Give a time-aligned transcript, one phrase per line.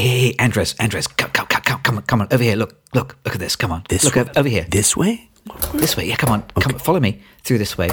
[0.00, 2.56] hey, hey, hey, Andres, Andres, come, come, come, come, come on, come on, over here.
[2.56, 3.56] Look, look, look at this.
[3.56, 4.22] Come on, This look way?
[4.22, 4.66] over, over here.
[4.70, 5.28] This way?
[5.74, 6.16] This way, yeah.
[6.16, 7.88] Come on, come, follow me through this way.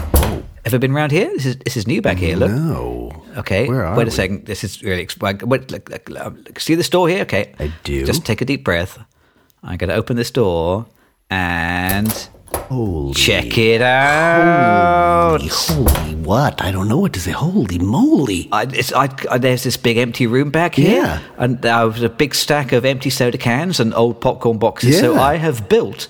[0.66, 1.30] Ever been around here?
[1.34, 2.36] This is this is new back here.
[2.36, 2.52] Look.
[2.52, 3.12] No.
[3.38, 3.68] Okay.
[3.68, 4.12] Where are Wait a we?
[4.12, 4.46] second.
[4.46, 5.08] This is really.
[5.22, 7.22] Wait, look, look, look, um, look, see this door here?
[7.22, 7.54] Okay.
[7.60, 8.06] I do.
[8.06, 9.00] Just take a deep breath.
[9.64, 10.86] I'm going to open this door
[11.30, 12.30] and
[12.70, 13.14] Holy.
[13.14, 15.38] check it out.
[15.42, 16.62] Holy, holy what?
[16.62, 17.32] I don't know what to say.
[17.32, 18.50] Holy moly.
[18.52, 21.22] I, it's, I, I, there's this big empty room back here, Yeah.
[21.38, 25.00] and there was a big stack of empty soda cans and old popcorn boxes.
[25.00, 26.10] So I have built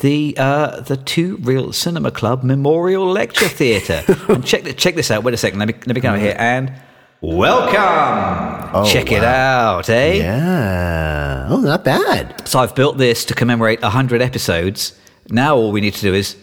[0.00, 4.04] the uh, the Two Reel Cinema Club Memorial Lecture Theatre.
[4.28, 5.24] and check check this out.
[5.24, 5.58] Wait a second.
[5.58, 6.72] Let me let me come here and
[7.20, 8.84] welcome.
[8.86, 10.12] check it out, eh?
[10.14, 11.48] Yeah.
[11.50, 12.46] Oh, not bad.
[12.48, 14.92] So I've built this to commemorate hundred episodes.
[15.30, 16.36] Now all we need to do is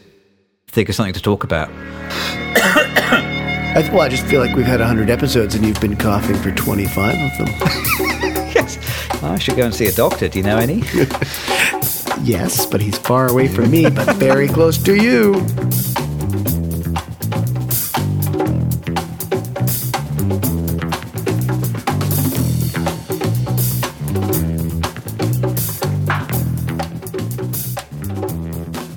[0.67, 1.69] think of something to talk about.
[3.77, 6.51] I, well, I just feel like we've had 100 episodes and you've been coughing for
[6.51, 8.35] 25 of them.
[8.55, 8.79] Yes,
[9.21, 10.29] I should go and see a doctor.
[10.29, 10.75] Do you know any?
[12.23, 15.33] yes, but he's far away from me, but very close to you.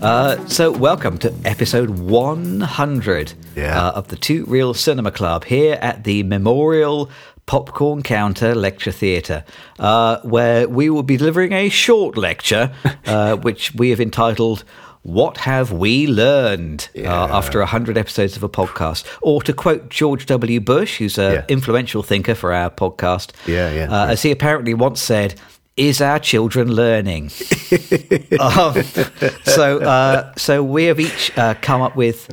[0.08, 3.88] Uh, so, welcome to episode 100 Yeah.
[3.88, 7.10] uh, of the Two Reel Cinema Club here at the Memorial
[7.44, 9.44] Popcorn Counter Lecture Theatre,
[9.78, 12.72] uh, where we will be delivering a short lecture,
[13.06, 14.64] uh, which we have entitled.
[15.02, 19.04] What have we learned uh, after 100 episodes of a podcast?
[19.20, 20.58] Or to quote George W.
[20.60, 21.44] Bush, who's an Yeah.
[21.48, 25.34] influential thinker for our podcast, Yeah, yeah, uh, as he apparently once said,
[25.78, 27.24] is our children learning?
[28.40, 28.82] um,
[29.44, 32.28] so, uh, so we have each uh, come up with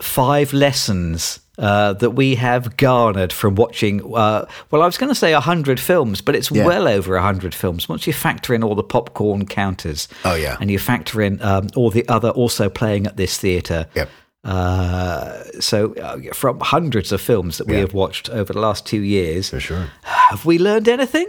[0.00, 4.00] five lessons uh, that we have garnered from watching.
[4.14, 6.66] Uh, well, I was going to say hundred films, but it's Yeah.
[6.66, 7.88] well over hundred films.
[7.88, 10.56] Once you factor in all the popcorn counters, Oh, yeah.
[10.60, 13.86] and you factor in um, all the other also playing at this theatre.
[13.94, 14.08] Yep.
[14.44, 17.80] Uh, so, uh, from hundreds of films that we Yeah.
[17.80, 19.86] have watched over the last two years, For sure.
[20.02, 21.26] have we learned anything?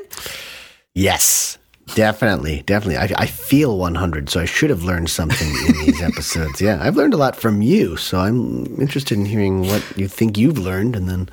[0.98, 1.60] Yes,
[1.94, 2.98] definitely, definitely.
[2.98, 6.60] I, I feel 100, so I should have learned something in these episodes.
[6.60, 10.40] Yeah, I've learned a lot from you, so I'm interested in hearing what you think
[10.40, 11.30] you've learned, and then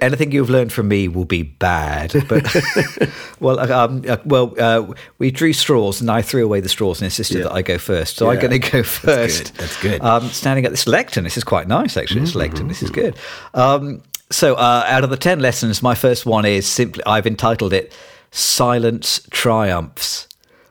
[0.00, 2.12] anything you've learned from me will be bad.
[2.28, 2.46] But
[3.40, 7.06] well, um, uh, well, uh, we drew straws, and I threw away the straws and
[7.06, 8.18] insisted that I go first.
[8.18, 9.52] So I'm going to go first.
[9.56, 10.00] That's good.
[10.00, 12.20] Um, standing at this lectern, this is quite nice actually.
[12.20, 13.16] This lectern, this is good.
[13.52, 17.72] Um, so uh, out of the ten lessons, my first one is simply I've entitled
[17.72, 17.92] it
[18.30, 20.26] "Silence Triumphs."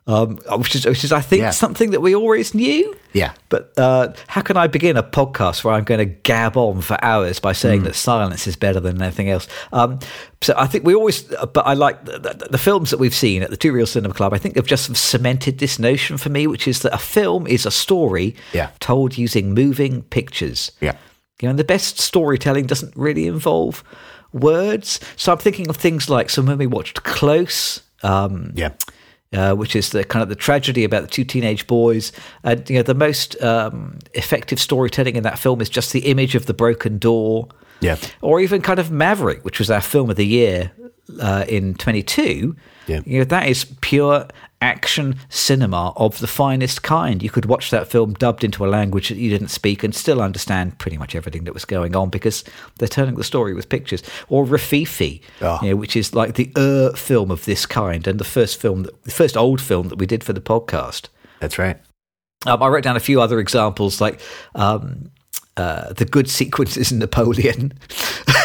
[0.09, 1.49] Um, which is, which is, I think, Yeah.
[1.49, 2.95] something that we always knew.
[3.11, 3.33] Yeah.
[3.49, 6.97] But uh, how can I begin a podcast where I'm going to gab on for
[7.03, 9.49] hours by saying that silence is better than anything else?
[9.73, 9.99] Um,
[10.41, 13.43] so I think we always, but I like the, the, the films that we've seen
[13.43, 14.33] at the Two Reel Cinema Club.
[14.33, 17.65] I think have just cemented this notion for me, which is that a film is
[17.65, 18.69] a story Yeah.
[18.79, 20.71] told using moving pictures.
[20.79, 20.95] Yeah.
[21.41, 23.83] You know, and the best storytelling doesn't really involve
[24.33, 24.99] words.
[25.15, 28.73] So I'm thinking of things like, so when we watched Close, um, yeah,
[29.33, 32.11] uh, which is the kind of the tragedy about the two teenage boys.
[32.43, 36.35] And you know, the most um, effective storytelling in that film is just the image
[36.35, 37.47] of the broken door.
[37.79, 37.97] Yeah.
[38.21, 40.71] Or even kind of Maverick, which was our film of the year
[41.21, 42.55] uh, in 22.
[42.87, 43.01] Yeah.
[43.05, 44.27] You know, that is pure
[44.61, 47.21] action cinema of the finest kind.
[47.21, 50.21] You could watch that film dubbed into a language that you didn't speak and still
[50.21, 52.43] understand pretty much everything that was going on because
[52.79, 54.01] they're telling the story with pictures.
[54.29, 55.59] Or Rififi, Oh.
[55.61, 58.83] you know, which is like the uh, film of this kind and the first film,
[58.83, 61.09] that, the first old film that we did for the podcast.
[61.39, 61.77] that's right.
[62.45, 64.21] Um, I wrote down a few other examples, like
[64.55, 65.11] um,
[65.57, 67.73] uh, the good sequences in Napoleon.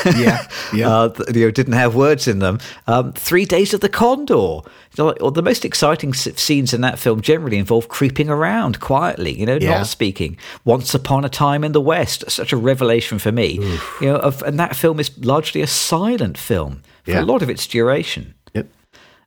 [0.04, 0.88] Yeah, yeah.
[0.88, 2.58] uh, you know, didn't have words in them.
[2.86, 4.60] Um, Three Days of the Condor.
[4.98, 9.46] Or the most exciting s- scenes in that film generally involve creeping around quietly, you
[9.46, 9.78] know, Yeah.
[9.78, 10.36] not speaking.
[10.66, 13.52] Once Upon a Time in the West, such a revelation for me.
[14.02, 17.22] You know, of, and that film is largely a silent film for Yeah.
[17.22, 18.34] a lot of its duration.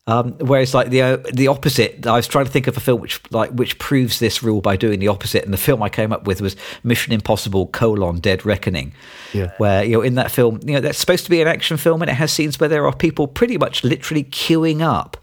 [0.07, 3.01] Um, whereas, like the uh, the opposite, I was trying to think of a film
[3.01, 6.13] which like which proves this rule by doing the opposite, and the film I came
[6.13, 8.93] up with was Mission Impossible: colon Dead Reckoning.
[9.33, 9.51] Yeah.
[9.57, 12.03] Where you know in that film, you know that's supposed to be an action film,
[12.03, 15.17] and it has scenes where there are people pretty much literally queuing up,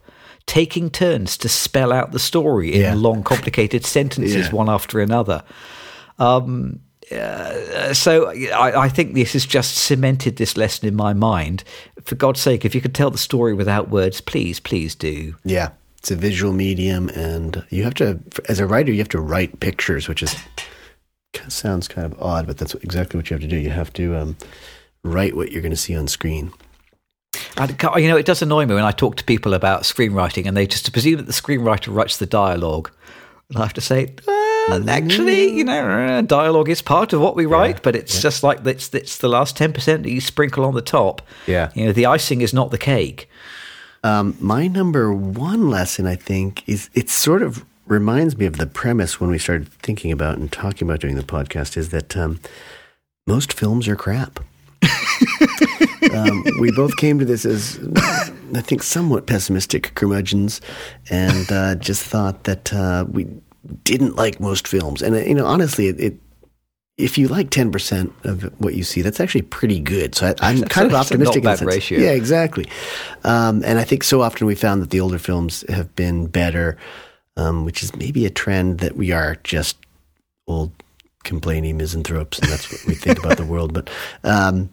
[0.46, 2.94] taking turns to spell out the story in Yeah.
[2.96, 4.50] long, complicated sentences, Yeah.
[4.52, 5.44] one after another.
[6.19, 6.81] Um,
[7.11, 11.62] uh, so I, I think this has just cemented this lesson in my mind.
[12.04, 15.37] For God's sake, if you could tell the story without words, please, please do.
[15.44, 18.19] Yeah, it's a visual medium, and you have to,
[18.49, 20.34] as a writer, you have to write pictures, which is
[21.49, 23.56] sounds kind of odd, but that's exactly what you have to do.
[23.56, 24.37] You have to um,
[25.04, 26.52] write what you're going to see on screen.
[27.56, 30.56] And, you know, it does annoy me when I talk to people about screenwriting and
[30.56, 32.90] they just presume that the screenwriter writes the dialogue.
[33.49, 34.14] And I have to say,
[34.70, 38.43] actually, you know, uh, dialogue is part of what we write, Yeah, but it's just
[38.43, 41.23] like it's, it's the last 10% that you sprinkle on the top.
[41.47, 41.70] Yeah.
[41.75, 43.29] You know, the icing is not the cake.
[44.05, 48.67] Um, my number one lesson, I think, is it sort of reminds me of the
[48.67, 52.41] premise when we started thinking about and talking about doing the podcast is that um,
[53.26, 54.41] most films are crap.
[56.12, 57.79] um, we both came to this as,
[58.55, 60.61] I think, somewhat pessimistic curmudgeons
[61.11, 63.26] and uh, just thought that uh, we
[63.85, 65.03] didn't like most films.
[65.03, 66.14] And, uh, you know, honestly, it, it
[66.99, 70.14] if you like 10% of what you see, that's actually pretty good.
[70.14, 71.37] So I, I'm kind of a- that's a not optimistic.
[71.37, 71.99] in bad that ratio.
[71.99, 72.67] Yeah, exactly.
[73.25, 76.76] Um, and I think so often we found that the older films have been better,
[77.37, 79.79] um, which is maybe a trend that we are just
[80.47, 80.73] old
[81.25, 83.73] complaining misanthropes, and that's what we think about the world.
[83.73, 83.88] But
[84.25, 84.69] um,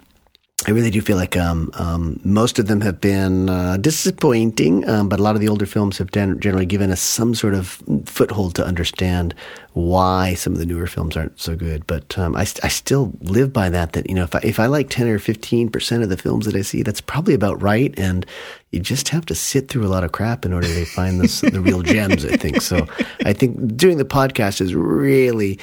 [0.68, 5.08] I really do feel like um, um, most of them have been uh, disappointing, um,
[5.08, 7.82] but a lot of the older films have gen- generally given us some sort of
[8.06, 9.34] foothold to understand
[9.74, 11.88] why some of the newer films aren't so good.
[11.88, 13.94] But um, I, st- I still live by that.
[13.94, 16.46] That you know, if I, if I like ten or fifteen percent of the films
[16.46, 17.98] that I see, that's probably about right.
[17.98, 18.26] And
[18.72, 21.50] you just have to sit through a lot of crap in order to find the,
[21.54, 22.26] the real gems.
[22.26, 22.86] I think so.
[23.24, 25.58] I think doing the podcast has really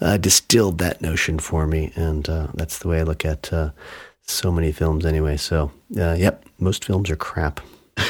[0.00, 3.52] uh, distilled that notion for me, and uh, that's the way I look at.
[4.30, 5.36] So many films anyway.
[5.38, 7.60] So, uh, yep, most films are crap.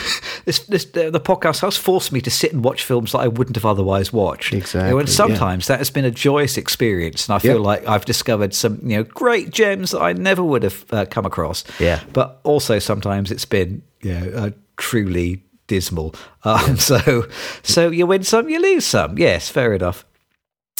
[0.44, 3.28] This, this, the, the podcast has forced me to sit and watch films that I
[3.28, 4.52] wouldn't have otherwise watched.
[4.52, 7.64] You know, Exactly, and sometimes that has been a joyous experience, and I feel Yep.
[7.66, 11.26] like I've discovered some you know great gems that I never would have uh, come
[11.26, 11.64] across.
[11.78, 12.00] Yeah.
[12.14, 16.14] but also sometimes it's been you know uh, truly dismal.
[16.44, 17.26] Um, So,
[17.62, 19.18] so you win some, you lose some.
[19.18, 20.06] Yes, fair enough.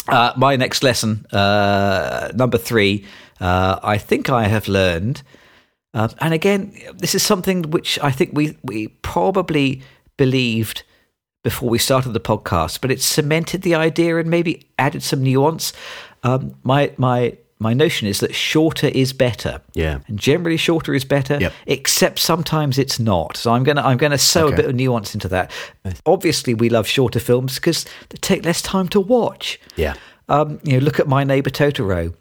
[0.09, 3.05] Uh, my next lesson, uh, number three,
[3.41, 5.23] uh, I think I have learned,
[5.95, 9.83] um, and again, this is something which I think we we probably
[10.17, 10.83] believed
[11.45, 15.73] before we started the podcast, but it's cemented the idea and maybe added some nuance.
[16.23, 19.61] Um, my my my notion is that shorter is better.
[19.75, 20.01] Yeah.
[20.07, 21.39] and generally shorter is better.
[21.41, 21.53] Yep.
[21.67, 23.37] Except sometimes it's not.
[23.37, 25.51] So I'm gonna I'm gonna sow a bit of nuance into that.
[26.07, 29.61] Obviously, we love shorter films because they take less time to watch.
[29.77, 29.95] Yeah.
[30.29, 32.15] Um, you know, look at My Neighbor Totoro,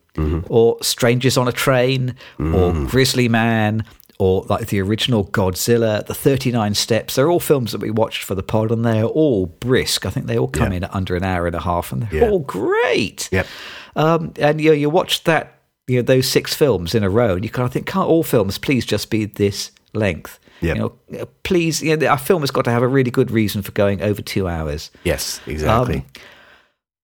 [0.50, 3.84] or Strangers on a Train, or Grizzly Man,
[4.20, 7.16] or like the original Godzilla, The Thirty Nine Steps.
[7.16, 10.06] They're all films that we watched for the pod, and they're all brisk.
[10.06, 10.78] I think they all come Yeah.
[10.78, 12.30] in at under an hour and a half, and they're Yeah.
[12.30, 13.30] all great.
[13.32, 13.48] Yep.
[13.96, 17.36] Um, and you know, you watch that, you know, those six films in a row,
[17.36, 20.40] and you kind of think, can't all films please just be this length?
[20.62, 20.76] Yep.
[20.78, 20.82] You
[21.12, 23.72] know, please, you know, our film has got to have a really good reason for
[23.74, 24.90] going over two hours.
[25.04, 25.98] Yes, exactly.
[25.98, 26.04] Um,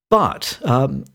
[0.10, 1.06] but um,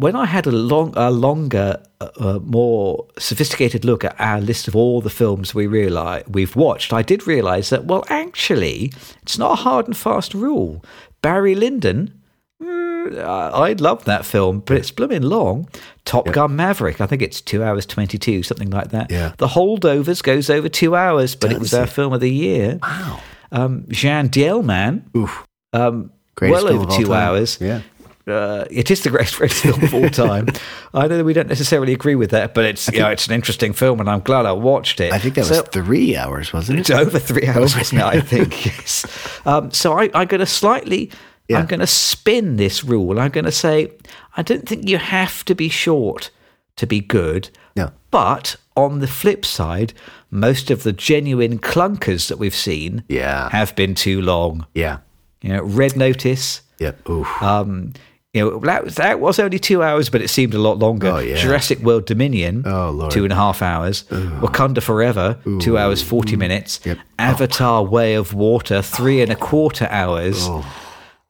[0.00, 4.66] when I had a long, a longer, uh, uh, more sophisticated look at our list
[4.68, 8.92] of all the films we realize we've watched, I did realize that well, actually,
[9.22, 10.82] it's not a hard and fast rule.
[11.22, 12.18] Barry Lyndon.
[12.62, 15.68] mm, I love that film, but it's blooming long.
[16.04, 19.10] Top Gun Maverick, I think it's two hours twenty-two, something like that.
[19.10, 19.34] Yeah.
[19.36, 21.90] The Holdovers goes over two hours, but it was our it?
[21.90, 22.78] film of the year.
[22.82, 23.20] wow.
[23.52, 25.46] Um, Jeanne Dielman, Oof.
[25.72, 27.58] um, Greatest well over two hours.
[27.60, 27.82] Yeah.
[28.30, 30.48] Uh, it is the greatest film of all time.
[30.94, 33.34] I know that we don't necessarily agree with that, but it's you know, it's an
[33.34, 35.12] interesting film, and I'm glad I watched it.
[35.12, 36.80] I think that So- was three hours, wasn't it?
[36.82, 36.96] it's it?
[36.96, 38.04] over three hours, wasn't it?
[38.06, 39.04] I think yes.
[39.46, 41.10] Um, so I, I'm going to slightly,
[41.48, 41.58] Yeah.
[41.58, 43.18] I'm going to spin this rule.
[43.20, 43.90] I'm going to say
[44.36, 46.30] I don't think you have to be short
[46.76, 47.50] to be good.
[47.76, 47.90] No.
[48.10, 49.92] But on the flip side,
[50.30, 53.48] most of the genuine clunkers that we've seen Yeah.
[53.50, 54.66] have been too long.
[54.74, 54.98] Yeah.
[55.42, 56.62] You know, Red Notice.
[56.78, 57.08] Yep.
[57.08, 57.42] Oof.
[57.42, 57.92] Um,
[58.32, 61.08] you know, that was, that was only two hours, but it seemed a lot longer.
[61.08, 61.36] Oh, yeah.
[61.36, 64.04] Jurassic World Dominion, Oh, two and a half hours.
[64.04, 66.78] Wakanda Forever, two hours, 40 minutes.
[66.84, 66.98] Yep.
[67.18, 70.48] Avatar Way of Water, three and a quarter hours.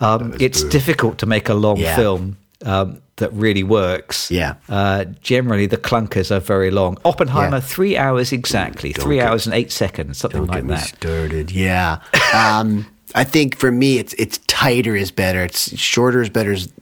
[0.00, 1.96] um, it's difficult to make a long Yeah.
[1.96, 4.30] film um, that really works.
[4.30, 4.54] Yeah.
[4.68, 6.98] Uh, generally, the clunkers are very long.
[7.06, 7.60] Oppenheimer, Yeah.
[7.60, 10.88] three hours exactly, three get- hours and eight seconds, something like that.
[10.88, 11.50] started.
[11.50, 11.98] Yeah.
[12.34, 15.44] Um, I think for me, it's it's tighter is better.
[15.44, 16.72] It's shorter is better is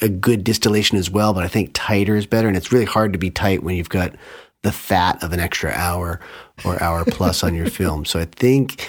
[0.00, 1.32] a good distillation as well.
[1.32, 3.88] But I think tighter is better, and it's really hard to be tight when you've
[3.88, 4.14] got
[4.62, 6.20] the fat of an extra hour
[6.64, 8.04] or hour plus on your film.
[8.04, 8.88] So I think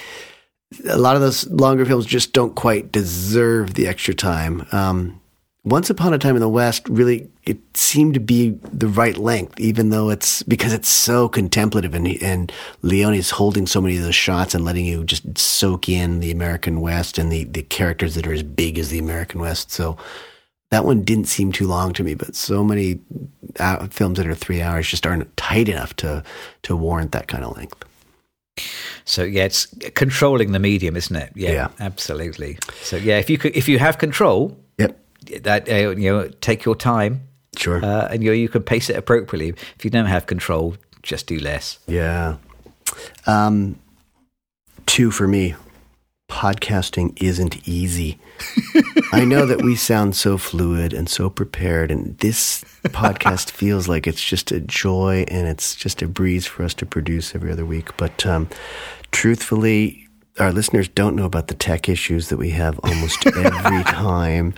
[0.87, 4.65] a lot of those longer films just don't quite deserve the extra time.
[4.71, 5.18] Um,
[5.63, 9.59] once Upon a Time in the West really it seemed to be the right length,
[9.59, 12.51] even though it's because it's so contemplative and and
[12.81, 16.79] Leone's holding so many of those shots and letting you just soak in the American
[16.81, 19.71] West and the the characters that are as big as the American West.
[19.71, 19.97] So
[20.71, 22.99] that one didn't seem too long to me, but so many
[23.59, 26.23] uh, films that are three hours just aren't tight enough to
[26.63, 27.83] to warrant that kind of length.
[29.05, 31.31] So yeah, it's controlling the medium, isn't it?
[31.35, 31.67] Yeah, Yeah.
[31.79, 32.59] absolutely.
[32.83, 34.57] So yeah, if you could, if you have control.
[35.43, 37.21] That uh, you know, take your time,
[37.57, 37.83] Sure.
[37.83, 39.49] uh, and you you can pace it appropriately.
[39.75, 41.79] If you don't have control, just do less.
[41.87, 42.37] Yeah.
[43.27, 43.77] Um,
[44.85, 45.55] two for me.
[46.29, 48.19] Podcasting isn't easy.
[49.11, 54.05] I know that we sound so fluid and so prepared, and this podcast feels like
[54.05, 57.65] it's just a joy and it's just a breeze for us to produce every other
[57.65, 57.97] week.
[57.97, 58.47] But um,
[59.11, 60.07] truthfully,
[60.39, 64.53] our listeners don't know about the tech issues that we have almost every time.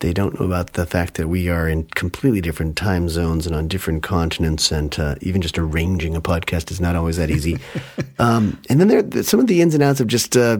[0.00, 3.56] They don't know about the fact that we are in completely different time zones and
[3.56, 7.58] on different continents, and uh, even just arranging a podcast is not always that easy.
[8.18, 10.36] um, and then there some of the ins and outs of just.
[10.36, 10.58] Uh,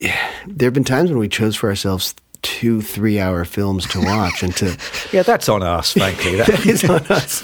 [0.46, 2.14] there have been times when we chose for ourselves
[2.46, 4.76] two three-hour films to watch, and to
[5.12, 6.36] Yeah, that's on us, frankly.
[6.36, 7.42] That is on us.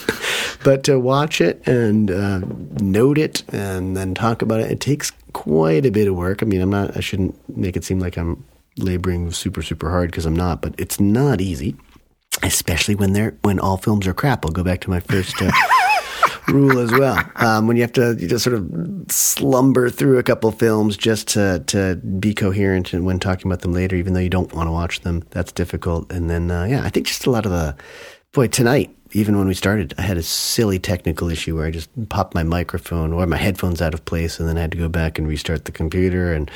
[0.63, 2.41] But to watch it and uh,
[2.81, 6.43] note it and then talk about it, it takes quite a bit of work.
[6.43, 6.97] I mean, I'm not.
[6.97, 8.45] I shouldn't make it seem like I'm
[8.77, 10.63] laboring super super hard because I'm not.
[10.63, 11.75] But it's not easy,
[12.45, 14.45] especially when they're when all films are crap.
[14.47, 15.35] I'll go back to my first.
[15.43, 15.51] Uh,
[16.49, 17.23] Rule as well.
[17.37, 18.67] Um, when you have to you just sort of
[19.09, 23.73] slumber through a couple films just to to be coherent and when talking about them
[23.73, 26.11] later, even though you don't want to watch them, that's difficult.
[26.11, 27.77] And then uh, yeah, I think just a lot of the
[28.33, 31.91] boy tonight even when we started, I had a silly technical issue where I just
[32.09, 34.89] popped my microphone or my headphones out of place and then I had to go
[34.89, 36.33] back and restart the computer.
[36.33, 36.51] And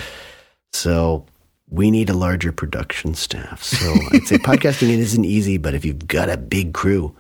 [0.73, 1.27] so
[1.69, 3.63] we need a larger production staff.
[3.63, 7.15] So I'd say podcasting it isn't easy, but if you've got a big crew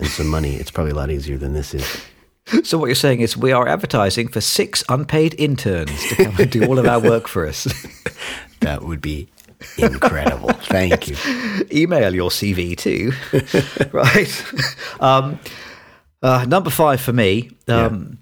[0.00, 2.02] and some money, it's probably a lot easier than this is.
[2.64, 6.50] so what you're saying is we are advertising for six unpaid interns to come and
[6.50, 7.66] do all of our work for us.
[8.60, 9.26] That would be
[9.78, 10.50] incredible.
[10.50, 11.16] Thank you.
[11.72, 13.12] Email your CV too,
[13.92, 14.44] right?
[15.00, 15.38] Um,
[16.22, 17.50] uh, number five for me.
[17.68, 18.18] Um,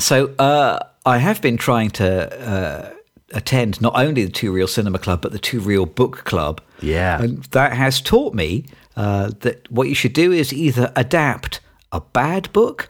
[0.00, 2.90] So uh, I have been trying to uh,
[3.32, 6.60] attend not only the Two Reel Cinema Club but the Two Real Book Club.
[6.80, 7.22] Yeah.
[7.22, 11.60] and that has taught me uh, that what you should do is either adapt
[11.92, 12.88] a bad book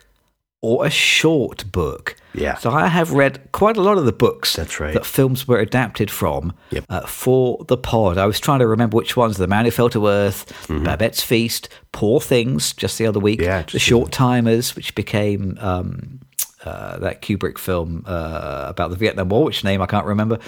[0.61, 2.15] or a short book.
[2.33, 2.55] Yeah.
[2.55, 4.93] So I have read quite a lot of the books That's right.
[4.93, 6.85] that films were adapted from Yep.
[6.89, 8.17] uh, for the pod.
[8.17, 11.69] I was trying to remember which ones: The Man Who Fell to Earth, Babette's Feast,
[11.91, 13.49] Poor Things, just the other week, Mm-hmm.
[13.49, 16.19] Yeah, The Short Timers, which became um,
[16.65, 20.39] uh, that Kubrick film uh, about the Vietnam War, which name I can't remember.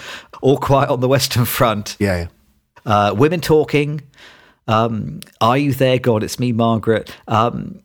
[0.42, 2.26] All Quiet on the Western Front, Yeah.
[2.84, 2.92] yeah.
[3.10, 4.00] uh, Women Talking,
[4.68, 6.22] um, Are You There, God?
[6.22, 7.14] It's Me, Margaret.
[7.26, 7.80] Um,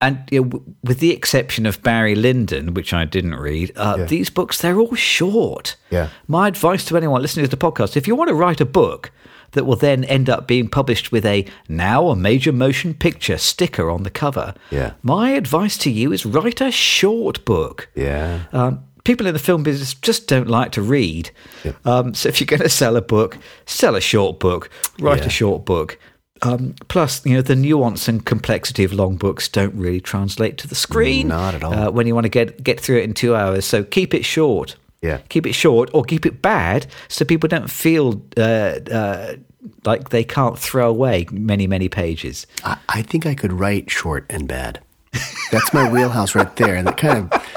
[0.00, 3.96] and you know, w- with the exception of Barry Lyndon, which I didn't read, uh,
[3.98, 4.04] Yeah.
[4.04, 5.76] these books, they're all short.
[5.90, 6.08] Yeah.
[6.28, 9.10] My advice to anyone listening to the podcast if you want to write a book
[9.52, 13.90] that will then end up being published with a now a major motion picture sticker
[13.90, 14.92] on the cover, Yeah.
[15.02, 17.88] my advice to you is write a short book.
[17.96, 18.40] Yeah.
[18.52, 21.30] Um, people in the film business just don't like to read.
[21.84, 25.26] Um, so if you're going to sell a book, sell a short book, write Yeah.
[25.26, 25.98] a short book.
[26.42, 30.68] Um, plus, you know, the nuance and complexity of long books don't really translate to
[30.68, 31.28] the screen.
[31.28, 31.72] Not at all.
[31.72, 34.24] Uh, when you want to get get through it in two hours, so keep it
[34.24, 34.76] short.
[35.00, 35.18] Yeah.
[35.28, 39.36] keep it short or keep it bad, so people don't feel uh, uh,
[39.84, 42.46] like they can't throw away many many pages.
[42.64, 44.80] I, I think I could write short and bad.
[45.50, 46.74] That's my wheelhouse right there.
[46.74, 47.47] And that kind of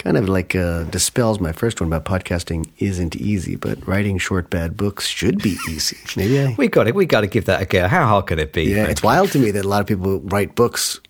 [0.00, 4.48] kind of like uh, dispels my first one about podcasting isn't easy, but writing short
[4.48, 5.98] bad books should be easy.
[6.16, 6.94] Maybe I We got it.
[6.94, 7.86] We got to give that a go.
[7.86, 8.64] How hard could it be?
[8.64, 11.00] Yeah, it's wild to me that a lot of people write books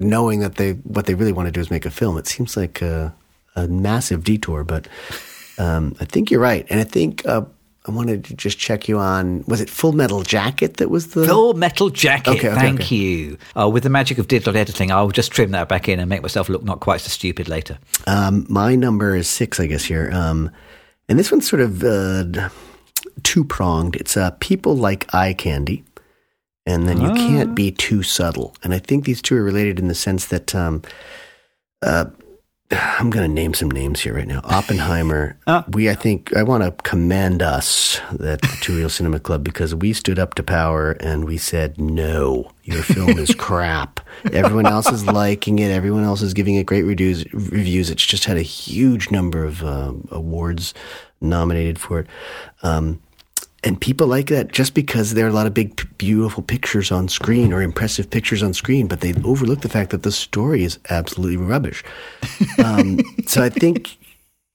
[0.00, 2.16] knowing that they what they really want to do is make a film.
[2.16, 3.14] It seems like a,
[3.54, 4.88] a massive detour, but
[5.58, 6.66] um, I think you're right.
[6.70, 7.42] And I think uh,
[7.84, 11.26] I wanted to just check you on was it Full Metal Jacket that was the
[11.26, 12.30] Full Metal Jacket.
[12.30, 12.94] Okay, okay, Thank okay.
[12.94, 13.38] you.
[13.58, 16.22] Uh, with the magic of digital editing, I'll just trim that back in and make
[16.22, 17.78] myself look not quite so stupid later.
[18.06, 20.10] Um, my number is six, I guess here.
[20.12, 20.50] Um,
[21.08, 22.48] and this one's sort of uh,
[23.24, 23.96] two pronged.
[23.96, 25.82] It's uh, people like eye candy,
[26.64, 28.54] and then you can't be too subtle.
[28.62, 30.82] And I think these two are related in the sense that um,
[31.82, 32.06] uh,
[32.98, 34.40] I'm going to name some names here right now.
[34.44, 35.36] Oppenheimer.
[35.68, 39.74] We, I think, I want to commend us at the Two Reel Cinema Club because
[39.74, 44.00] we stood up to power and we said, no, your film is crap.
[44.32, 45.70] Everyone else is liking it.
[45.70, 47.24] Everyone else is giving it great reviews.
[47.32, 47.90] Reviews.
[47.90, 50.74] It's just had a huge number of uh, awards
[51.20, 52.06] nominated for it.
[52.62, 53.00] Um,
[53.64, 57.08] and people like that just because there are a lot of big, beautiful pictures on
[57.08, 60.78] screen or impressive pictures on screen, but they overlook the fact that the story is
[60.90, 61.84] absolutely rubbish.
[62.62, 63.96] Um, so I think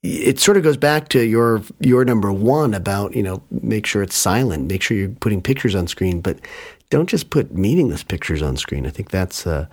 [0.03, 4.03] it sort of goes back to your your number one about you know make sure
[4.03, 6.39] it's silent, make sure you're putting pictures on screen, but
[6.89, 8.85] don't just put meaningless pictures on screen.
[8.85, 9.67] I think that's uh,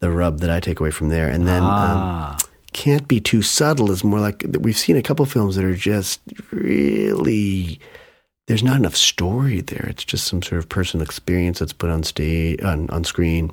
[0.00, 1.28] the rub that I take away from there.
[1.28, 2.36] And then um,
[2.72, 6.20] can't be too subtle is more like we've seen a couple films that are just
[6.50, 7.80] really
[8.48, 9.86] there's not enough story there.
[9.88, 13.52] It's just some sort of personal experience that's put on stage on, on screen,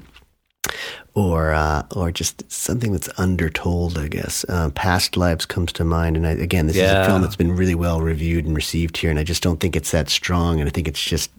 [1.13, 3.97] or uh, or just something that's undertold.
[3.97, 7.21] I guess uh, Past Lives comes to mind, and I, again, this is a film
[7.21, 10.09] that's been really well reviewed and received here, and I just don't think it's that
[10.09, 11.29] strong, and I think it's just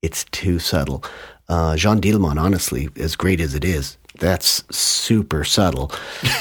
[0.00, 1.04] it's too subtle.
[1.48, 5.90] Uh, Jeanne Dielman, honestly, as great as it is, that's super subtle.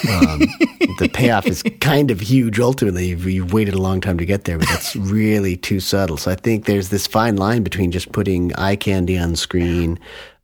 [0.10, 0.44] Um,
[0.98, 2.60] the payoff is kind of huge.
[2.60, 6.18] Ultimately, you've, waited a long time to get there, but that's really too subtle.
[6.18, 10.00] So I think there's this fine line between just putting eye candy on screen,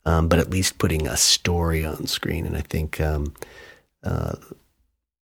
[0.05, 2.45] um, but at least putting a story on screen.
[2.45, 3.33] And I think um,
[4.03, 4.35] uh,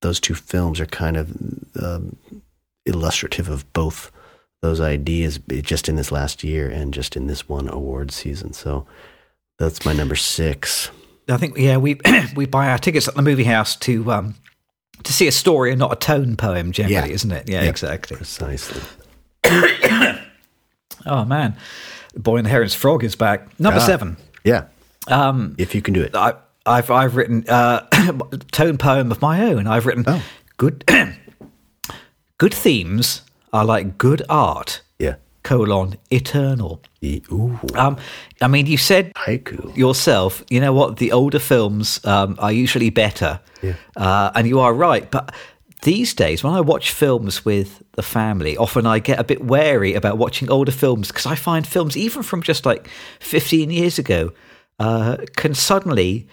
[0.01, 1.31] those two films are kind of
[1.81, 2.17] um,
[2.85, 4.11] illustrative of both
[4.61, 8.53] those ideas, just in this last year and just in this one award season.
[8.53, 8.87] So
[9.59, 10.89] that's my number six.
[11.29, 11.99] I think yeah, we
[12.35, 14.35] we buy our tickets at the movie house to um
[15.03, 17.13] to see a story and not a tone poem generally, Yeah.
[17.13, 17.49] isn't it?
[17.49, 17.69] Yeah, Yeah.
[17.69, 18.17] exactly.
[18.17, 18.81] Precisely.
[21.07, 21.55] Oh man,
[22.15, 23.47] Boy and the Heron's Frog is back.
[23.59, 23.85] Number Ah.
[23.85, 24.17] seven.
[24.43, 24.63] Yeah.
[25.07, 26.15] Um, If you can do it.
[26.15, 26.33] I,
[26.65, 27.81] I've I've written uh,
[28.51, 29.67] tone poem of my own.
[29.67, 30.23] I've written Oh.
[30.57, 30.83] good
[32.39, 33.21] good themes
[33.53, 34.81] are like good art.
[34.97, 35.15] Yeah.
[35.45, 36.81] Colon eternal.
[37.75, 37.97] Um,
[38.41, 39.77] I mean, you said Haiku.
[39.77, 40.97] yourself, you know what?
[40.97, 43.39] The older films um, are usually better.
[43.61, 43.75] Yeah.
[43.95, 45.09] Uh, and you are right.
[45.09, 45.33] But
[45.83, 49.93] these days, when I watch films with the family, often I get a bit wary
[49.93, 54.31] about watching older films because I find films, even from just like 15 years ago,
[54.79, 56.27] uh, can suddenly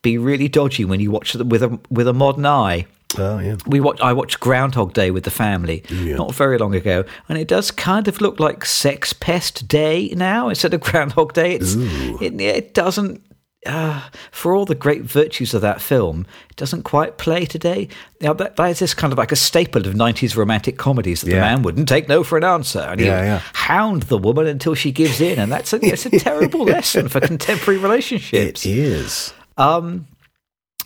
[0.00, 2.86] be really dodgy when you watch them with a, with a modern eye.
[3.18, 3.56] Oh, yeah.
[3.66, 4.00] We watch.
[4.00, 5.82] I watched Groundhog Day with the family
[6.16, 10.48] not very long ago, and it does kind of look like Sex Pest Day now
[10.48, 11.58] instead of Groundhog Day.
[11.60, 13.22] It, it doesn't.
[13.66, 17.88] Uh, for all the great virtues of that film, it doesn't quite play today.
[18.20, 21.30] Now that, that is this kind of like a staple of '90s romantic comedies that
[21.30, 23.40] the man wouldn't take no for an answer, and he'd Yeah, yeah.
[23.54, 27.20] hound the woman until she gives in, and that's a, it's a terrible lesson for
[27.20, 28.66] contemporary relationships.
[28.66, 29.32] It is.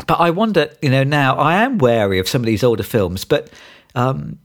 [0.07, 3.25] But I wonder, you know, now I am wary of some of these older films,
[3.25, 3.51] but
[3.95, 4.39] um,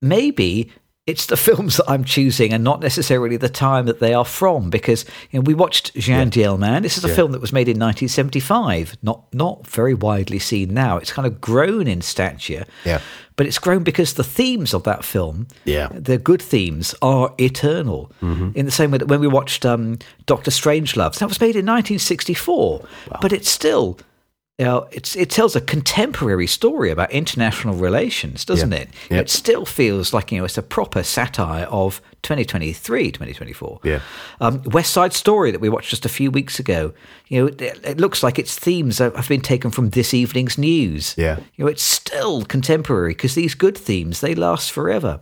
[0.00, 0.72] maybe
[1.06, 4.70] it's the films that I'm choosing and not necessarily the time that they are from.
[4.70, 6.82] Because you know, we watched Jeanne Dielman.
[6.82, 10.96] This is a film that was made in 1975, not not very widely seen now.
[10.96, 13.00] It's kind of grown in stature, Yeah.
[13.36, 15.88] but it's grown because the themes of that film, Yeah.
[15.92, 18.10] the good themes, are eternal.
[18.20, 21.66] In the same way that when we watched um, Doctor Strangelove, that was made in
[21.66, 22.86] 1964,
[23.20, 23.98] but it's still.
[24.62, 28.90] You know, it's, it tells a contemporary story about international relations, doesn't it?
[29.10, 33.80] It still feels like you know it's a proper satire of 2023, 2024.
[33.82, 34.00] Yeah.
[34.40, 36.94] Um, West Side Story that we watched just a few weeks ago.
[37.26, 41.16] You know, it, it looks like its themes have been taken from this evening's news.
[41.18, 41.40] Yeah.
[41.56, 45.18] You know, it's still contemporary because these good themes they last forever.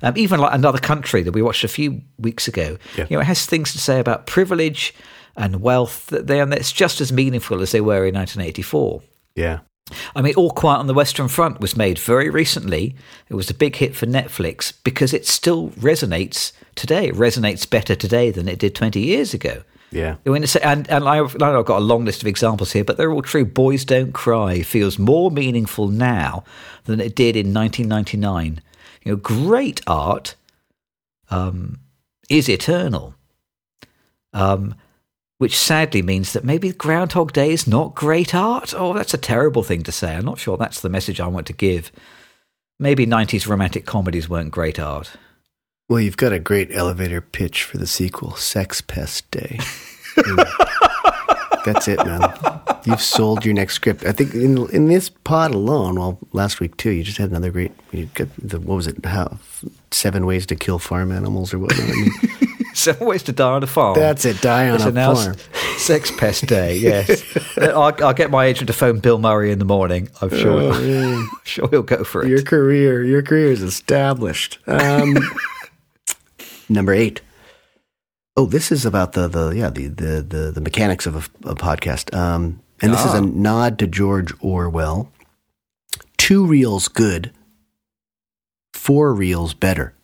[0.00, 2.78] Um, even like another country that we watched a few weeks ago.
[2.96, 3.08] Yeah.
[3.10, 4.94] You know, it has things to say about privilege
[5.36, 9.02] and wealth that they and it's just as meaningful as they were in 1984.
[9.34, 9.60] Yeah.
[10.16, 12.96] I mean, All Quiet on the Western Front was made very recently.
[13.28, 17.08] It was a big hit for Netflix because it still resonates today.
[17.08, 19.62] It resonates better today than it did 20 years ago.
[19.92, 20.16] Yeah.
[20.24, 23.44] And and I've, I've got a long list of examples here, but they're all true.
[23.44, 26.42] Boys Don't Cry feels more meaningful now
[26.84, 28.60] than it did in 1999.
[29.04, 30.34] You know, great art
[31.30, 31.78] um,
[32.28, 33.14] is eternal,
[34.32, 34.74] um,
[35.38, 38.72] which sadly means that maybe Groundhog Day is not great art.
[38.76, 40.14] Oh, that's a terrible thing to say.
[40.14, 41.92] I'm not sure that's the message I want to give.
[42.78, 45.12] Maybe 90s romantic comedies weren't great art.
[45.88, 49.58] Well, you've got a great elevator pitch for the sequel, Sex Pest Day.
[51.64, 52.32] That's it, man.
[52.84, 54.04] You've sold your next script.
[54.04, 57.50] I think in in this pod alone, well, last week too, you just had another
[57.50, 57.72] great.
[57.92, 59.04] You got the what was it?
[59.04, 59.38] How
[59.90, 61.82] seven ways to kill farm animals or whatever.
[61.82, 62.10] I mean,
[62.86, 63.94] Seven Ways to Die on a Farm.
[63.98, 64.40] that's it.
[64.42, 65.36] Die on It's a farm.
[65.78, 67.22] Sex Pest Day, yes.
[67.58, 70.08] I'll, I'll get my agent to phone Bill Murray in the morning.
[70.20, 72.26] I'm sure, I'm sure he'll go for it.
[72.26, 74.58] Oh, Your career, your career is established.
[74.66, 75.16] Um,
[76.68, 77.20] number eight.
[78.36, 81.54] Oh, this is about the the yeah the the the, the mechanics of a, a
[81.54, 82.14] podcast.
[82.14, 83.18] Um, and this is Ah.
[83.18, 85.10] a nod to George Orwell.
[86.18, 87.32] Two reels good,
[88.74, 89.94] four reels better.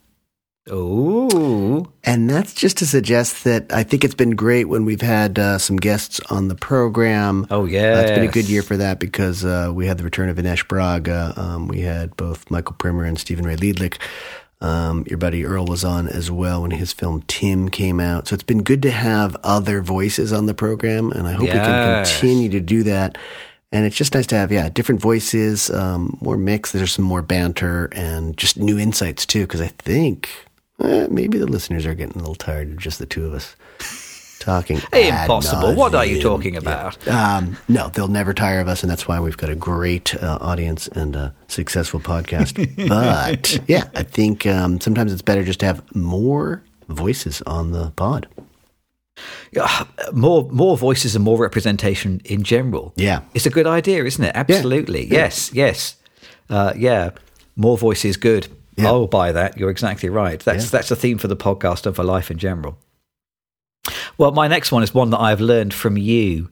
[0.70, 1.92] Ooh.
[2.05, 5.59] And that's just to suggest that I think it's been great when we've had uh,
[5.59, 7.46] some guests on the program.
[7.51, 7.66] Oh,
[7.98, 10.37] Uh, it's been a good year for that because uh, we had the return of
[10.37, 11.35] Inesh Braga.
[11.37, 13.98] Um, we had both Michael Primer and Stephen Ray Liedlich.
[14.61, 18.29] Um, your buddy Earl was on as well when his film Tim came out.
[18.29, 21.48] So it's been good to have other voices on the program, and I hope we
[21.48, 23.18] can continue to do that.
[23.72, 26.70] And it's just nice to have, yeah, different voices, um, more mix.
[26.70, 29.40] There's some more banter and just new insights too.
[29.40, 30.29] Because I think
[30.83, 33.57] eh, maybe the listeners are getting a little tired of just the two of us
[34.42, 34.81] talking.
[34.92, 35.75] Impossible.
[35.75, 37.07] What are you talking about?
[37.09, 40.38] Um, no, they'll never tire of us, and that's why we've got a great uh,
[40.40, 42.57] audience and a successful podcast.
[42.88, 47.90] but yeah, I think um, sometimes it's better just to have more voices on the
[47.92, 48.29] pod.
[49.53, 52.92] Yeah, more more voices and more representation in general.
[52.97, 53.21] Yeah.
[53.35, 54.33] it's a good idea, isn't it?
[54.35, 55.07] Absolutely.
[55.07, 55.97] Yes, yes,
[56.51, 57.11] uh, yeah.
[57.55, 58.49] More voices, good.
[58.76, 58.87] Yeah.
[58.88, 59.58] I'll buy that.
[59.58, 60.40] You're exactly right.
[60.40, 60.70] That's Yeah.
[60.70, 62.78] that's a theme for the podcast and for life in general.
[64.18, 66.48] Well, my next one is one that I've learned from you,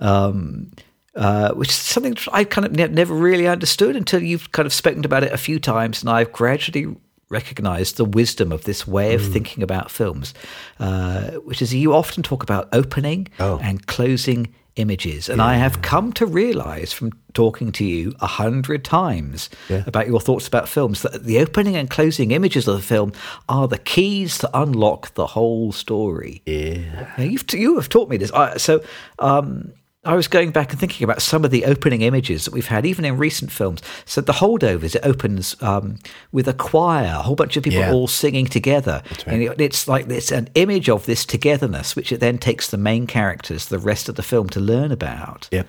[0.00, 0.70] um,
[1.14, 4.72] uh, which is something I kind of ne- never really understood until you've kind of
[4.72, 6.96] spoken about it a few times, and I've gradually
[7.28, 9.14] recognized the wisdom of this way Mm.
[9.16, 10.34] of thinking about films,
[10.80, 13.58] uh, which is you often talk about opening Oh.
[13.62, 18.84] and closing images, and I have come to realize from talking to you a hundred
[18.84, 19.84] times Yeah.
[19.86, 23.12] about your thoughts about films that the opening and closing images of the film
[23.48, 26.42] are the keys to unlock the whole story.
[26.46, 27.12] Yeah.
[27.18, 28.32] Now, you've you have taught me this.
[28.32, 28.82] I, so
[29.18, 32.68] um, I was going back and thinking about some of the opening images that we've
[32.68, 33.82] had, even in recent films.
[34.06, 35.98] So the holdovers, it opens um,
[36.32, 37.92] with a choir, a whole bunch of people Yeah.
[37.92, 42.20] all singing together, and it, it's like it's an image of this togetherness, which it
[42.20, 45.68] then takes the main characters, the rest of the film, to learn about Yep.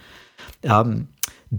[0.63, 1.09] um,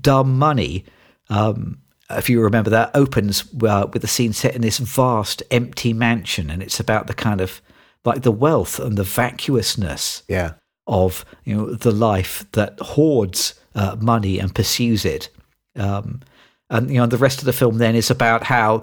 [0.00, 0.86] Dumb Money,
[1.28, 5.92] um, if you remember that, opens uh, with a scene set in this vast empty
[5.92, 7.60] mansion, and it's about the kind of
[8.06, 10.52] like the wealth and the vacuousness Yeah.
[10.86, 15.28] Of you know the life that hoards uh, money and pursues it.
[15.76, 16.20] Um,
[16.70, 18.82] and you know the rest of the film then is about how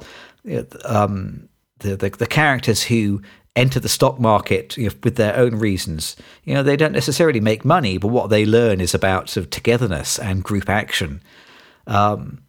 [0.86, 3.22] um, the, the the characters who
[3.56, 6.16] enter the stock market you know, with their own reasons.
[6.44, 9.50] You know they don't necessarily make money, but what they learn is about sort of
[9.50, 11.22] togetherness and group action.
[11.88, 12.44] Um,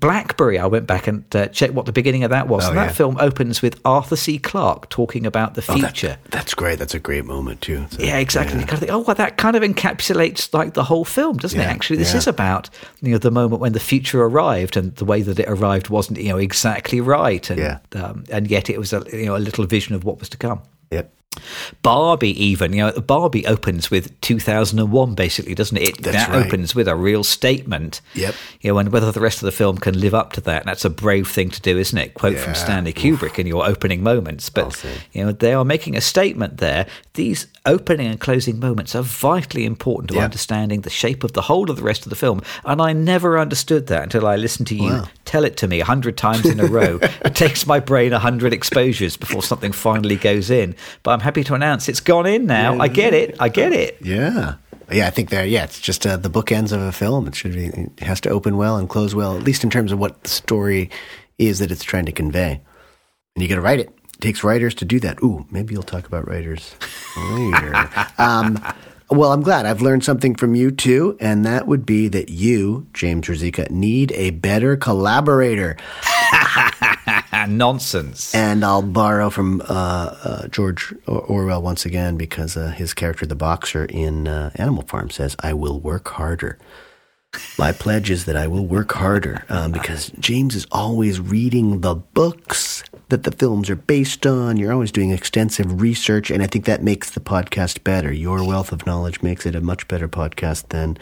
[0.00, 2.64] Blackberry, I went back and uh, checked what the beginning of that was.
[2.64, 2.92] Oh, and that yeah.
[2.92, 4.38] film opens with Arthur C.
[4.38, 6.18] Clarke talking about the Oh, that- future.
[6.30, 6.78] that's great.
[6.78, 7.86] That's a great moment too.
[7.90, 8.58] So, Yeah, exactly.
[8.60, 11.58] You kind of think, oh, well, that kind of encapsulates like the whole film, doesn't
[11.58, 11.64] it?
[11.64, 12.18] Actually, this yeah.
[12.18, 15.48] is about you know the moment when the future arrived, and the way that it
[15.48, 17.78] arrived wasn't you know exactly right, and Yeah.
[17.94, 20.36] um, and yet it was a you know a little vision of what was to
[20.36, 20.60] come.
[20.90, 21.12] Yep.
[21.82, 25.82] Barbie, even you know, Barbie opens with 2001, basically, doesn't it?
[25.82, 26.46] It That's that right.
[26.46, 28.00] opens with a real statement.
[28.14, 28.34] Yep.
[28.60, 30.84] You know, and whether the rest of the film can live up to that, that's
[30.84, 32.14] a brave thing to do, isn't it?
[32.14, 36.00] Quote from Stanley Kubrick in your opening moments, but you know they are making a
[36.00, 36.86] statement there.
[37.14, 40.24] These opening and closing moments are vitally important to Yeah.
[40.24, 43.38] understanding the shape of the whole of the rest of the film, and I never
[43.38, 45.08] understood that until I listened to you Wow.
[45.24, 46.98] tell it to me a hundred times in a row.
[47.24, 50.74] it takes my brain a hundred exposures before something finally goes in.
[51.02, 52.78] But I'm happy to announce it's gone in now.
[52.80, 53.36] I get it.
[53.38, 53.96] I get it.
[54.02, 54.54] Yeah.
[54.90, 55.46] Yeah, I think there.
[55.46, 57.26] Yeah, it's just uh, the bookends of a film.
[57.26, 57.66] It should be.
[57.66, 60.28] It has to open well and close well, at least in terms of what the
[60.28, 60.90] story
[61.38, 62.60] is that it's trying to convey.
[63.34, 63.88] And you got to write it.
[64.22, 65.20] It takes writers to do that.
[65.20, 66.76] Ooh, maybe you'll talk about writers
[67.32, 67.90] later.
[68.18, 68.56] um,
[69.10, 72.86] well, I'm glad I've learned something from you too, and that would be that you,
[72.94, 75.76] James Rosika, need a better collaborator.
[77.48, 78.32] Nonsense.
[78.32, 79.64] And I'll borrow from uh,
[80.22, 84.84] uh, George Or- Orwell once again because uh, his character, the boxer in uh, Animal
[84.84, 86.58] Farm, says, I will work harder.
[87.58, 91.94] My pledge is that I will work harder um, because James is always reading the
[91.94, 94.56] books that the films are based on.
[94.56, 98.12] You're always doing extensive research, and I think that makes the podcast better.
[98.12, 100.98] Your wealth of knowledge makes it a much better podcast than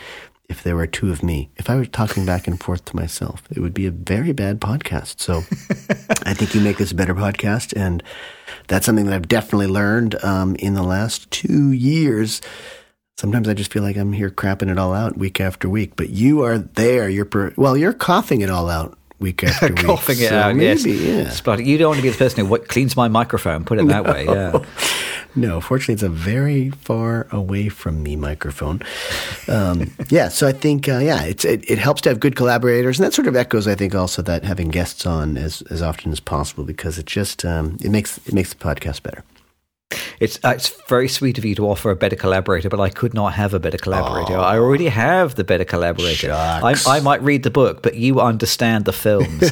[0.48, 1.48] if there were two of me.
[1.56, 4.60] If I were talking back and forth to myself, it would be a very bad
[4.60, 5.20] podcast.
[5.20, 5.38] So
[6.26, 8.02] I think you make this a better podcast, and
[8.66, 12.40] that's something that I've definitely learned um, in the last two years.
[13.20, 16.08] Sometimes I just feel like I'm here crapping it all out week after week, but
[16.08, 17.06] you are there.
[17.10, 19.84] You're per- well, you're coughing it all out week after week.
[19.84, 20.84] Coughing it So out, yes.
[20.86, 21.56] maybe, yeah.
[21.58, 23.66] You don't want to be the person who what, cleans my microphone.
[23.66, 24.24] Put it that way.
[24.24, 24.64] Yeah.
[25.36, 28.82] No, fortunately, it's a very far away from me microphone.
[29.46, 32.98] Um, yeah, so I think uh, yeah, it's it, it helps to have good collaborators,
[32.98, 36.10] and that sort of echoes, I think, also that having guests on as as often
[36.10, 39.22] as possible because it just um, it makes it makes the podcast better.
[40.20, 43.14] It's uh, it's very sweet of you to offer a better collaborator, but I could
[43.14, 44.36] not have a better collaborator.
[44.38, 46.32] I already have the better collaborator.
[46.32, 49.40] I, I might read the book, but you understand the films.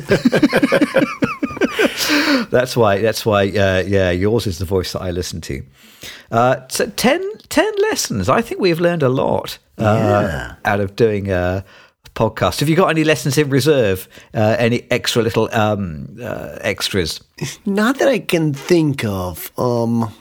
[2.50, 3.00] that's why.
[3.00, 3.48] That's why.
[3.48, 5.62] Uh, yeah, yours is the voice that I listen to.
[6.30, 8.28] Uh, so 10, 10 lessons.
[8.28, 10.54] I think we've learned a lot uh, Yeah.
[10.64, 11.64] out of doing a
[12.14, 12.60] podcast.
[12.60, 14.08] Have you got any lessons in reserve?
[14.34, 17.20] Uh, any extra little um, uh, extras?
[17.64, 19.50] Not that I can think of.
[19.58, 20.12] Um,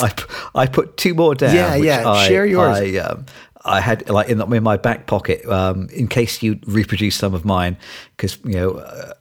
[0.00, 0.12] I,
[0.54, 1.54] I put two more down.
[1.54, 2.78] Yeah, yeah, I, share yours.
[2.78, 3.26] I, um,
[3.64, 7.44] I had like in, in my back pocket um, in case you reproduce some of
[7.44, 7.76] mine
[8.16, 8.70] because you know.
[8.72, 9.12] Uh,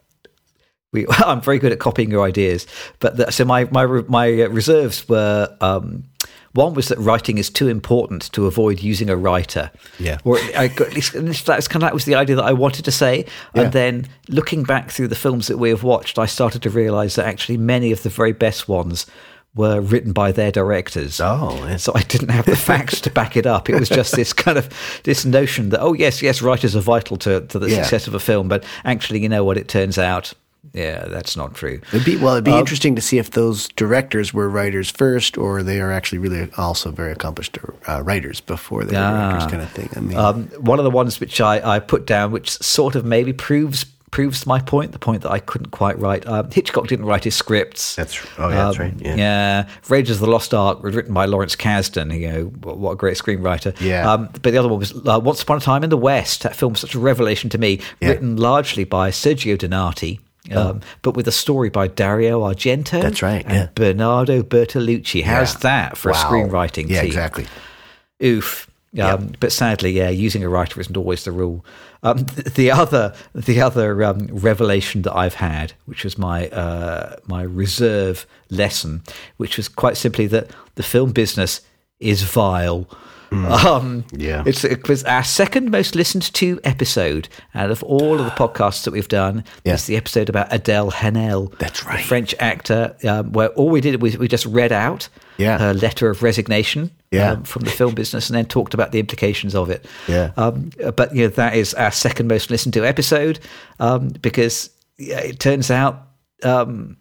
[0.93, 2.67] we, I'm very good at copying your ideas,
[2.99, 6.03] but the, so my my my reserves were um,
[6.53, 9.71] one was that writing is too important to avoid using a writer.
[9.99, 10.17] Yeah.
[10.23, 12.85] Or I got, at least that's kind of that was the idea that I wanted
[12.85, 13.25] to say.
[13.55, 13.63] Yeah.
[13.63, 17.15] And then looking back through the films that we have watched, I started to realize
[17.15, 19.05] that actually many of the very best ones
[19.55, 21.19] were written by their directors.
[21.19, 21.75] Oh, yeah.
[21.77, 23.69] so I didn't have the facts to back it up.
[23.69, 24.69] It was just this kind of
[25.03, 27.81] this notion that oh yes, yes, writers are vital to, to the Yeah.
[27.81, 29.57] success of a film, but actually, you know what?
[29.57, 30.33] It turns out,
[30.73, 31.81] yeah, that's not true.
[31.91, 32.35] It'd be well.
[32.35, 35.91] It'd Um, be interesting to see if those directors were writers first, or they are
[35.91, 37.57] actually really also very accomplished
[37.89, 39.49] uh, writers before they were directors, Ah.
[39.49, 39.89] kind of thing.
[39.97, 43.03] I mean, Um, one of the ones which I, I put down, which sort of
[43.03, 46.27] maybe proves proves my point, the point that I couldn't quite write.
[46.27, 47.95] Um, Hitchcock didn't write his scripts.
[47.95, 49.15] That's- oh, yeah, that's right, yeah.
[49.15, 49.67] yeah.
[49.87, 52.13] Raiders of the Lost Ark was written by Lawrence Kasdan.
[52.19, 53.73] You know what, what a great screenwriter.
[53.79, 54.11] Yeah.
[54.11, 56.43] Um, but the other one was uh, Once Upon a Time in the West.
[56.43, 57.79] That film was such a revelation to me.
[58.01, 58.09] Yeah.
[58.09, 60.19] Written largely by Sergio Donati.
[60.53, 62.95] Um, But with a story by Dario Argento.
[62.97, 63.01] Oh.
[63.01, 63.67] That's right, And yeah.
[63.75, 65.23] Bernardo Bertolucci.
[65.23, 66.17] How's that for Wow.
[66.19, 67.07] a screenwriting Yeah, team?
[67.07, 67.45] exactly.
[68.23, 68.67] oof.
[68.99, 71.63] Um, But sadly, yeah, using a writer isn't always the rule.
[72.03, 77.15] Um, th- the other, the other um, revelation that I've had, which was my uh,
[77.27, 79.01] my reserve lesson,
[79.37, 81.61] which was quite simply that the film business
[81.99, 82.87] is vile.
[83.33, 84.43] Um, Yeah.
[84.45, 88.83] it's it was our second most listened to episode out of all of the podcasts
[88.83, 89.45] that we've done.
[89.63, 89.75] Yeah.
[89.75, 92.03] It's the episode about Adele Haenel, That's right.
[92.03, 95.07] French actor, um, where all we did was we just read out
[95.41, 95.57] Yeah.
[95.57, 97.31] her letter of resignation Yeah.
[97.31, 99.85] um, from the film business and then talked about the implications of it.
[100.07, 100.31] Yeah.
[100.37, 103.39] Um, but you know, that is our second most listened to episode
[103.79, 106.07] um, because yeah, it turns out
[106.43, 106.97] um,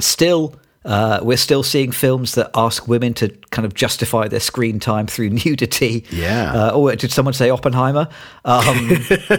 [0.00, 0.54] still.
[0.84, 5.06] Uh, we're still seeing films that ask women to kind of justify their screen time
[5.06, 6.04] through nudity.
[6.10, 6.52] Yeah.
[6.52, 8.08] Uh, or did someone say Oppenheimer?
[8.44, 8.90] Um,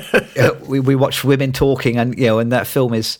[0.39, 3.17] uh, we, we watch women talking, and you know, and that film is,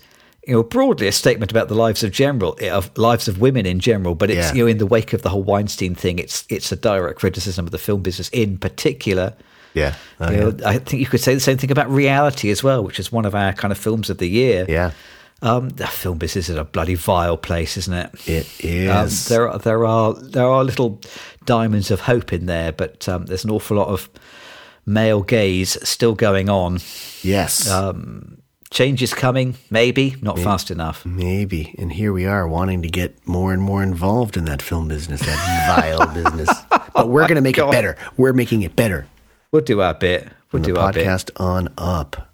[0.47, 3.79] you know, broadly a statement about the lives of general of lives of women in
[3.79, 4.13] general.
[4.15, 4.53] But it's Yeah.
[4.53, 7.65] you know, in the wake of the whole Weinstein thing, it's it's a direct criticism
[7.65, 9.33] of the film business in particular.
[9.73, 9.93] Yeah.
[10.19, 12.83] Oh, You know, I think you could say the same thing about Reality as well,
[12.83, 14.65] which is one of our kind of films of the year.
[14.69, 14.91] yeah.
[15.41, 18.09] Um, the film business is a bloody vile place, isn't it?
[18.63, 21.01] It Um, there, are, there are there are little
[21.45, 24.09] diamonds of hope in there, but um, there's an awful lot of
[24.85, 26.79] male gaze still going on.
[27.23, 27.69] yes.
[27.69, 28.37] Um,
[28.73, 31.05] change is coming, maybe not fast enough.
[31.05, 31.75] Maybe.
[31.77, 35.21] And here we are wanting to get more and more involved in that film business,
[35.21, 36.49] that vile business.
[36.93, 37.95] But we're going to make it better.
[38.17, 39.07] We're making it better.
[39.51, 40.27] We'll do our bit.
[40.51, 41.05] We'll do our bit.
[41.05, 42.29] podcast on up.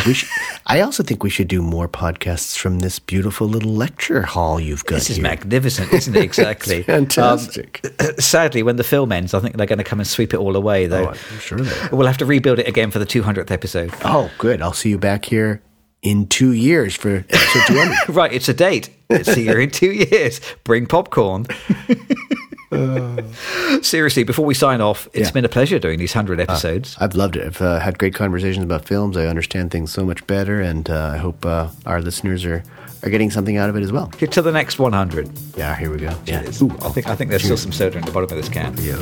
[0.00, 0.28] Should,
[0.66, 4.84] I also think we should do more podcasts from this beautiful little lecture hall you've
[4.84, 5.22] got This is here.
[5.22, 6.22] magnificent, isn't it?
[6.24, 6.82] Exactly.
[6.82, 7.80] fantastic.
[8.00, 10.38] Um, sadly, when the film ends, I think they're going to come and sweep it
[10.38, 10.88] all away.
[10.88, 11.58] Though Oh, I'm sure
[11.92, 13.94] we'll have to rebuild it again for the 200th episode.
[14.04, 14.60] Oh, good.
[14.60, 15.62] I'll see you back here
[16.04, 17.96] in two years for episode 200.
[18.14, 18.90] Right, it's a date.
[19.22, 20.40] See you in two years.
[20.62, 21.46] Bring popcorn.
[23.82, 25.32] Seriously, before we sign off, it's Yeah.
[25.32, 26.96] been a pleasure doing these 100 episodes.
[27.00, 27.46] I've loved it.
[27.46, 29.16] I've uh, had great conversations about films.
[29.16, 32.62] I understand things so much better, and uh, I hope uh, our listeners are,
[33.02, 34.06] are getting something out of it as well.
[34.18, 35.30] Get to the next 100.
[35.56, 36.14] Yeah, here we go.
[36.26, 36.42] Yeah.
[36.42, 36.62] Cheers.
[36.62, 38.74] I think I think there's still some soda in the bottom of this can.
[38.78, 38.96] Yeah.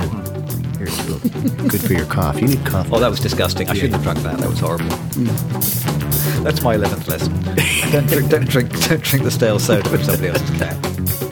[0.79, 1.69] Here you go.
[1.69, 2.41] Good for your cough.
[2.41, 2.89] You need cough.
[2.93, 3.69] Oh, that was disgusting.
[3.69, 4.39] I shouldn't have drunk that.
[4.39, 4.89] That was horrible.
[6.43, 7.33] That's my 11th lesson.
[7.93, 11.32] don't, drink, don't drink, don't drink the stale soda from somebody else's can.